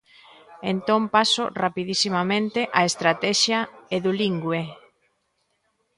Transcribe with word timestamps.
Entón 0.71 1.01
paso 1.15 1.43
rapidisimamente 1.63 2.61
á 2.77 2.79
estratexia 2.89 3.59
Edulingüe. 3.97 4.63